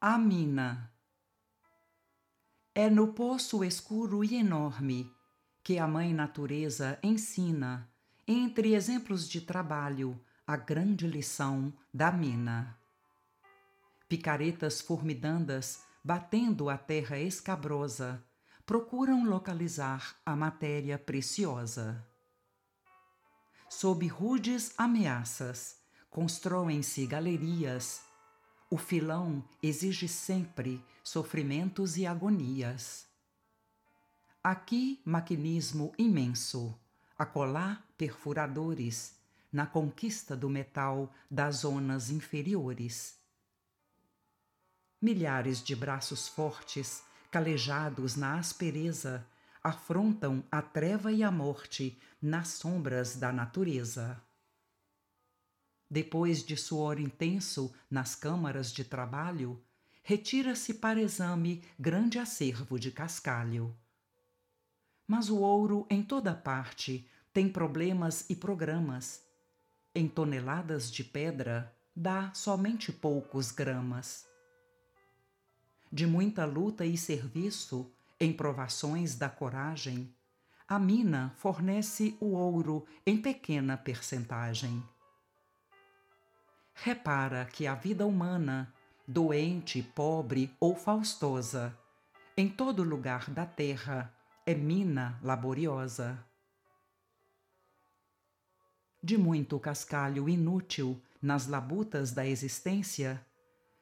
A 0.00 0.16
mina. 0.16 0.92
É 2.72 2.88
no 2.88 3.14
poço 3.14 3.64
escuro 3.64 4.22
e 4.22 4.36
enorme 4.36 5.12
que 5.60 5.76
a 5.76 5.88
Mãe 5.88 6.14
Natureza 6.14 7.00
ensina, 7.02 7.90
entre 8.24 8.76
exemplos 8.76 9.28
de 9.28 9.40
trabalho, 9.40 10.16
a 10.46 10.56
grande 10.56 11.04
lição 11.04 11.72
da 11.92 12.12
mina. 12.12 12.78
Picaretas 14.08 14.80
formidandas, 14.80 15.82
batendo 16.04 16.70
a 16.70 16.78
terra 16.78 17.18
escabrosa, 17.18 18.24
procuram 18.64 19.24
localizar 19.24 20.14
a 20.24 20.36
matéria 20.36 20.96
preciosa. 20.96 22.06
Sob 23.68 24.06
rudes 24.06 24.72
ameaças, 24.78 25.76
constroem-se 26.08 27.04
galerias 27.04 28.06
o 28.70 28.76
filão 28.76 29.42
exige 29.62 30.06
sempre 30.06 30.84
sofrimentos 31.02 31.96
e 31.96 32.06
agonias. 32.06 33.06
Aqui, 34.44 35.00
maquinismo 35.04 35.92
imenso, 35.96 36.78
acolá 37.18 37.82
perfuradores, 37.96 39.16
na 39.50 39.66
conquista 39.66 40.36
do 40.36 40.50
metal 40.50 41.10
das 41.30 41.56
zonas 41.56 42.10
inferiores. 42.10 43.18
Milhares 45.00 45.62
de 45.62 45.74
braços 45.74 46.28
fortes, 46.28 47.02
calejados 47.30 48.14
na 48.16 48.38
aspereza, 48.38 49.26
afrontam 49.64 50.44
a 50.52 50.60
treva 50.60 51.10
e 51.10 51.22
a 51.22 51.30
morte 51.30 51.98
nas 52.20 52.48
sombras 52.48 53.16
da 53.16 53.32
natureza. 53.32 54.22
Depois 55.90 56.44
de 56.44 56.54
suor 56.56 57.00
intenso 57.00 57.72
nas 57.90 58.14
câmaras 58.14 58.70
de 58.70 58.84
trabalho, 58.84 59.62
retira-se 60.02 60.74
para 60.74 61.00
exame 61.00 61.62
grande 61.78 62.18
acervo 62.18 62.78
de 62.78 62.90
cascalho. 62.90 63.74
Mas 65.06 65.30
o 65.30 65.38
ouro 65.38 65.86
em 65.88 66.02
toda 66.02 66.34
parte 66.34 67.08
tem 67.32 67.48
problemas 67.48 68.28
e 68.28 68.36
programas. 68.36 69.22
Em 69.94 70.06
toneladas 70.06 70.90
de 70.90 71.02
pedra 71.02 71.74
dá 71.96 72.32
somente 72.34 72.92
poucos 72.92 73.50
gramas. 73.50 74.26
De 75.90 76.06
muita 76.06 76.44
luta 76.44 76.84
e 76.84 76.98
serviço, 76.98 77.90
em 78.20 78.30
provações 78.30 79.14
da 79.14 79.30
coragem, 79.30 80.14
a 80.68 80.78
mina 80.78 81.32
fornece 81.38 82.14
o 82.20 82.32
ouro 82.32 82.86
em 83.06 83.16
pequena 83.16 83.74
percentagem 83.74 84.84
repara 86.82 87.44
que 87.44 87.66
a 87.66 87.74
vida 87.74 88.06
humana, 88.06 88.72
doente, 89.06 89.82
pobre 89.82 90.54
ou 90.60 90.76
faustosa, 90.76 91.76
em 92.36 92.48
todo 92.48 92.84
lugar 92.84 93.28
da 93.30 93.44
terra, 93.44 94.14
é 94.46 94.54
mina 94.54 95.18
laboriosa. 95.22 96.24
De 99.02 99.18
muito 99.18 99.58
cascalho 99.58 100.28
inútil 100.28 101.02
nas 101.20 101.48
labutas 101.48 102.12
da 102.12 102.24
existência, 102.24 103.26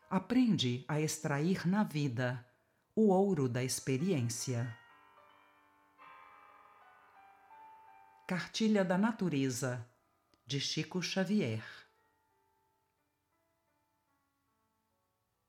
aprende 0.08 0.82
a 0.88 0.98
extrair 0.98 1.66
na 1.68 1.84
vida 1.84 2.46
o 2.94 3.08
ouro 3.08 3.46
da 3.46 3.62
experiência. 3.62 4.74
Cartilha 8.26 8.82
da 8.82 8.96
Natureza, 8.96 9.86
de 10.46 10.58
Chico 10.58 11.02
Xavier 11.02 11.75